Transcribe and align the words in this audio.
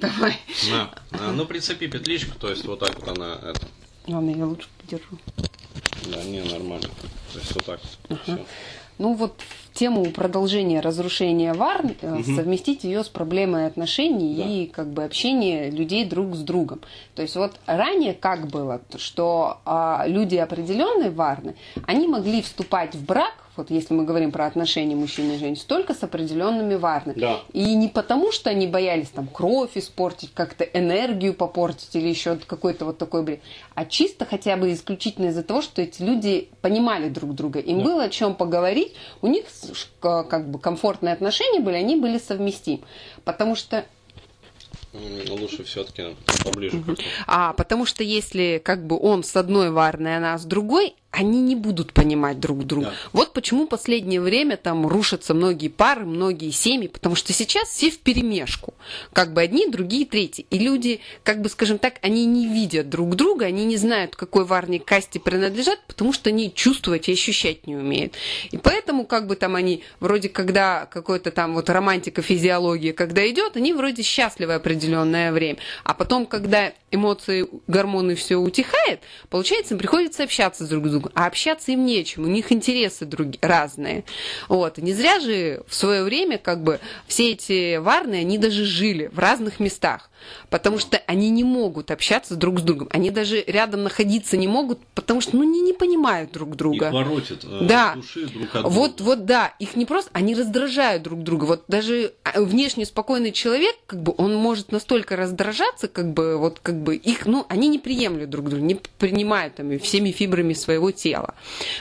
Давай. 0.00 0.36
На, 0.70 0.90
на, 1.18 1.32
ну 1.32 1.46
прицепи 1.46 1.86
петличку, 1.86 2.38
то 2.38 2.50
есть 2.50 2.64
вот 2.64 2.80
так 2.80 2.98
вот 2.98 3.16
она 3.16 3.34
это. 3.42 3.60
Ладно, 4.06 4.30
я 4.30 4.44
лучше 4.44 4.68
подержу. 4.80 5.18
Да, 6.06 6.22
не, 6.24 6.42
нормально. 6.42 6.88
То 7.32 7.38
есть 7.38 7.54
вот 7.54 7.64
так. 7.64 7.80
Всё. 8.22 8.44
Ну 8.98 9.14
вот 9.14 9.40
тему 9.74 10.04
продолжения 10.06 10.80
разрушения 10.80 11.52
вар, 11.52 11.82
э, 12.00 12.22
совместить 12.36 12.84
ее 12.84 13.02
с 13.04 13.08
проблемой 13.08 13.66
отношений 13.66 14.34
Да. 14.36 14.44
и 14.44 14.66
как 14.66 14.88
бы 14.90 15.04
общения 15.04 15.70
людей 15.70 16.04
друг 16.04 16.34
с 16.36 16.40
другом. 16.40 16.80
То 17.14 17.22
есть 17.22 17.36
вот 17.36 17.52
ранее 17.66 18.14
как 18.14 18.46
было, 18.46 18.80
что 18.96 19.58
а, 19.64 20.04
люди 20.06 20.36
определенной 20.36 21.10
варны, 21.10 21.56
они 21.86 22.06
могли 22.08 22.40
вступать 22.42 22.94
в 22.94 23.04
брак, 23.04 23.34
вот 23.56 23.70
если 23.70 23.94
мы 23.94 24.04
говорим 24.04 24.32
про 24.32 24.46
отношения 24.46 24.96
мужчины 24.96 25.34
и 25.34 25.38
женщины, 25.38 25.64
только 25.68 25.94
с 25.94 26.02
определенными 26.02 26.74
варнами. 26.74 27.20
Да. 27.20 27.40
И 27.52 27.76
не 27.76 27.86
потому, 27.86 28.32
что 28.32 28.50
они 28.50 28.66
боялись 28.66 29.10
там 29.10 29.28
кровь 29.28 29.70
испортить, 29.76 30.32
как-то 30.34 30.64
энергию 30.64 31.34
попортить 31.34 31.94
или 31.94 32.08
еще 32.08 32.36
какой-то 32.36 32.84
вот 32.84 32.98
такой 32.98 33.22
бред, 33.22 33.40
а 33.76 33.84
чисто 33.84 34.24
хотя 34.24 34.56
бы 34.56 34.72
исключительно 34.72 35.26
из-за 35.26 35.44
того, 35.44 35.62
что 35.62 35.82
эти 35.82 36.02
люди 36.02 36.48
понимали 36.62 37.08
друг 37.08 37.34
друга, 37.36 37.60
им 37.60 37.78
Да. 37.78 37.84
было 37.84 38.02
о 38.04 38.08
чем 38.08 38.34
поговорить, 38.34 38.92
у 39.22 39.28
них 39.28 39.44
как 40.00 40.48
бы 40.50 40.58
комфортные 40.58 41.14
отношения 41.14 41.60
были, 41.60 41.76
они 41.76 41.96
были 41.96 42.18
совместимы. 42.18 42.82
Потому 43.24 43.56
что 43.56 43.84
Лучше 45.28 45.64
все-таки 45.64 46.14
поближе. 46.44 46.80
как-то. 46.80 47.02
А, 47.26 47.52
потому 47.54 47.84
что 47.84 48.04
если 48.04 48.62
как 48.64 48.86
бы 48.86 48.96
он 48.96 49.24
с 49.24 49.34
одной 49.34 49.70
варной, 49.70 50.16
она 50.16 50.38
с 50.38 50.44
другой, 50.44 50.94
они 51.14 51.40
не 51.40 51.54
будут 51.54 51.92
понимать 51.92 52.40
друг 52.40 52.64
друга. 52.66 52.86
Да. 52.86 52.94
Вот 53.12 53.32
почему 53.32 53.66
последнее 53.66 54.20
время 54.20 54.56
там 54.56 54.86
рушатся 54.86 55.32
многие 55.32 55.68
пары, 55.68 56.04
многие 56.04 56.50
семьи, 56.50 56.88
потому 56.88 57.14
что 57.14 57.32
сейчас 57.32 57.68
все 57.68 57.90
в 57.90 57.98
перемешку. 57.98 58.74
Как 59.12 59.32
бы 59.32 59.40
одни, 59.40 59.68
другие, 59.68 60.06
третьи. 60.06 60.46
И 60.50 60.58
люди, 60.58 61.00
как 61.22 61.40
бы, 61.40 61.48
скажем 61.48 61.78
так, 61.78 61.94
они 62.02 62.26
не 62.26 62.48
видят 62.48 62.88
друг 62.88 63.14
друга, 63.14 63.46
они 63.46 63.64
не 63.64 63.76
знают, 63.76 64.16
какой 64.16 64.44
варне 64.44 64.80
касте 64.80 65.20
принадлежат, 65.20 65.78
потому 65.86 66.12
что 66.12 66.30
они 66.30 66.52
чувствовать 66.52 67.08
и 67.08 67.12
ощущать 67.12 67.66
не 67.66 67.76
умеют. 67.76 68.14
И 68.50 68.58
поэтому, 68.58 69.04
как 69.04 69.26
бы 69.26 69.36
там 69.36 69.54
они, 69.54 69.84
вроде 70.00 70.28
когда 70.28 70.86
какой-то 70.86 71.30
там 71.30 71.54
вот 71.54 71.70
романтика, 71.70 72.22
физиология, 72.22 72.92
когда 72.92 73.28
идет, 73.28 73.56
они 73.56 73.72
вроде 73.72 74.02
счастливы 74.02 74.54
определенное 74.54 75.32
время. 75.32 75.58
А 75.84 75.94
потом, 75.94 76.26
когда 76.26 76.72
эмоции, 76.94 77.46
гормоны 77.66 78.14
все 78.14 78.36
утихает, 78.36 79.00
получается, 79.30 79.74
им 79.74 79.78
приходится 79.78 80.22
общаться 80.22 80.66
друг 80.68 80.86
с 80.86 80.90
другом. 80.90 81.12
А 81.14 81.26
общаться 81.26 81.72
им 81.72 81.84
нечем, 81.84 82.24
у 82.24 82.28
них 82.28 82.52
интересы 82.52 83.04
други- 83.04 83.38
разные. 83.42 84.04
Вот. 84.48 84.78
И 84.78 84.82
не 84.82 84.92
зря 84.92 85.20
же 85.20 85.62
в 85.66 85.74
свое 85.74 86.04
время 86.04 86.38
как 86.38 86.62
бы 86.62 86.80
все 87.06 87.32
эти 87.32 87.76
варны, 87.76 88.16
они 88.16 88.38
даже 88.38 88.64
жили 88.64 89.10
в 89.12 89.18
разных 89.18 89.60
местах. 89.60 90.10
Потому 90.48 90.78
что 90.78 90.96
они 91.06 91.28
не 91.28 91.44
могут 91.44 91.90
общаться 91.90 92.34
друг 92.36 92.58
с 92.60 92.62
другом. 92.62 92.88
Они 92.92 93.10
даже 93.10 93.44
рядом 93.46 93.82
находиться 93.82 94.38
не 94.38 94.48
могут, 94.48 94.78
потому 94.94 95.20
что 95.20 95.36
ну, 95.36 95.42
они 95.42 95.60
не 95.60 95.74
понимают 95.74 96.32
друг 96.32 96.56
друга. 96.56 96.86
Их 96.86 96.92
воротит 96.94 97.44
э, 97.44 97.66
Да. 97.68 97.92
души 97.94 98.26
друг 98.28 98.54
от 98.54 98.62
Вот, 98.72 98.96
друга. 98.96 99.08
вот, 99.10 99.24
да, 99.26 99.52
их 99.58 99.76
не 99.76 99.84
просто, 99.84 100.10
они 100.14 100.34
раздражают 100.34 101.02
друг 101.02 101.22
друга. 101.22 101.44
Вот 101.44 101.64
даже 101.68 102.14
а, 102.22 102.40
внешне 102.40 102.86
спокойный 102.86 103.32
человек, 103.32 103.76
как 103.86 104.02
бы, 104.02 104.14
он 104.16 104.34
может 104.36 104.72
настолько 104.72 105.14
раздражаться, 105.16 105.88
как 105.88 106.12
бы, 106.14 106.38
вот, 106.38 106.58
как 106.62 106.76
бы, 106.82 106.83
их, 106.92 107.26
ну, 107.26 107.46
они 107.48 107.68
не 107.68 107.78
приемлют 107.78 108.30
друг 108.30 108.48
друга, 108.48 108.62
не 108.62 108.74
принимают 108.74 109.56
там 109.56 109.78
всеми 109.78 110.10
фибрами 110.10 110.52
своего 110.52 110.90
тела. 110.90 111.34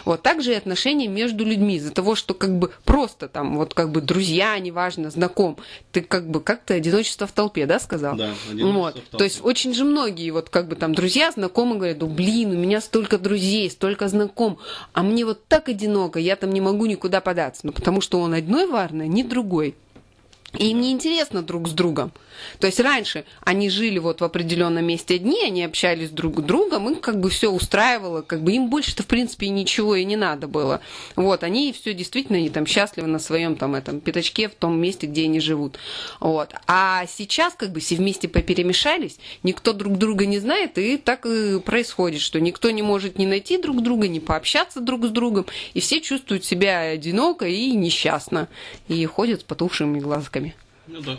Вот, 0.05 0.21
также 0.21 0.51
и 0.53 0.55
отношения 0.55 1.07
между 1.07 1.43
людьми, 1.43 1.75
из-за 1.75 1.91
того, 1.91 2.15
что, 2.15 2.33
как 2.33 2.57
бы, 2.57 2.71
просто 2.85 3.27
там, 3.27 3.57
вот, 3.57 3.73
как 3.73 3.91
бы, 3.91 4.01
друзья, 4.01 4.57
неважно, 4.59 5.09
знаком, 5.09 5.57
ты, 5.91 6.01
как 6.01 6.29
бы, 6.29 6.39
как 6.41 6.63
то 6.63 6.73
одиночество 6.73 7.27
в 7.27 7.31
толпе, 7.31 7.65
да, 7.65 7.79
сказал? 7.79 8.15
Да, 8.15 8.33
Вот. 8.51 8.95
в 8.95 8.97
толпе. 8.97 9.17
То 9.17 9.23
есть 9.23 9.39
очень 9.43 9.73
же 9.73 9.83
многие, 9.83 10.31
вот 10.31 10.49
как 10.49 10.67
бы 10.67 10.75
там 10.75 10.93
друзья, 10.93 11.31
знакомые 11.31 11.77
говорят, 11.77 11.99
ну 11.99 12.07
блин, 12.07 12.51
у 12.51 12.57
меня 12.57 12.81
столько 12.81 13.17
друзей, 13.17 13.69
столько 13.69 14.07
знаком, 14.07 14.59
а 14.93 15.03
мне 15.03 15.25
вот 15.25 15.45
так 15.47 15.69
одиноко, 15.69 16.19
я 16.19 16.35
там 16.35 16.51
не 16.51 16.61
могу 16.61 16.85
никуда 16.85 17.21
податься. 17.21 17.61
Ну 17.65 17.71
потому 17.71 18.01
что 18.01 18.19
он 18.19 18.33
одной 18.33 18.67
варной, 18.67 19.07
не 19.07 19.23
другой. 19.23 19.75
И 20.53 20.69
им 20.69 20.81
не 20.81 20.91
интересно 20.91 21.41
друг 21.41 21.67
с 21.67 21.71
другом. 21.71 22.11
То 22.59 22.67
есть 22.67 22.79
раньше 22.79 23.25
они 23.41 23.69
жили 23.69 23.99
вот 23.99 24.21
в 24.21 24.23
определенном 24.23 24.85
месте 24.85 25.15
одни, 25.15 25.43
они 25.43 25.63
общались 25.63 26.09
друг 26.09 26.39
с 26.39 26.43
другом, 26.43 26.89
их 26.89 27.01
как 27.01 27.19
бы 27.19 27.29
все 27.29 27.51
устраивало, 27.51 28.21
как 28.21 28.43
бы 28.43 28.53
им 28.53 28.69
больше-то 28.69 29.03
в 29.03 29.07
принципе 29.07 29.49
ничего 29.49 29.95
и 29.95 30.05
не 30.05 30.15
надо 30.15 30.47
было. 30.47 30.81
Вот, 31.15 31.43
они 31.43 31.73
все 31.73 31.93
действительно, 31.93 32.37
они 32.37 32.49
там 32.49 32.65
счастливы 32.65 33.07
на 33.07 33.19
своем 33.19 33.55
там 33.55 33.75
этом 33.75 33.99
пятачке 33.99 34.49
в 34.49 34.55
том 34.55 34.79
месте, 34.79 35.07
где 35.07 35.23
они 35.23 35.39
живут. 35.39 35.77
Вот. 36.19 36.53
А 36.67 37.05
сейчас 37.07 37.53
как 37.53 37.71
бы 37.71 37.79
все 37.79 37.95
вместе 37.95 38.27
поперемешались, 38.27 39.17
никто 39.43 39.73
друг 39.73 39.97
друга 39.97 40.25
не 40.25 40.39
знает, 40.39 40.77
и 40.77 40.97
так 40.97 41.25
и 41.25 41.59
происходит, 41.59 42.21
что 42.21 42.39
никто 42.39 42.69
не 42.71 42.81
может 42.81 43.17
не 43.17 43.25
найти 43.25 43.57
друг 43.57 43.81
друга, 43.81 44.07
не 44.07 44.19
пообщаться 44.19 44.79
друг 44.79 45.05
с 45.05 45.09
другом, 45.09 45.45
и 45.73 45.79
все 45.79 46.01
чувствуют 46.01 46.45
себя 46.45 46.79
одиноко 46.79 47.47
и 47.47 47.71
несчастно, 47.71 48.47
и 48.87 49.05
ходят 49.05 49.41
с 49.41 49.43
потухшими 49.43 49.99
глазками. 49.99 50.42
Ну 50.87 51.01
да. 51.01 51.17